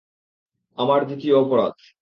[0.77, 1.75] আমার দ্বিতীয় অপরাধ।